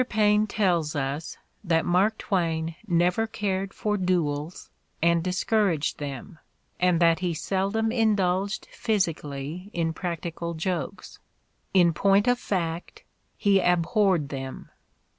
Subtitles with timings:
[0.09, 6.39] Paine tells us that Mark Twain never "cared for" duels and "discouraged" them,
[6.79, 11.19] and that he "seldom indulged physically" in practical jokes.
[11.71, 13.03] In point of fact,
[13.37, 14.71] he abhorred them.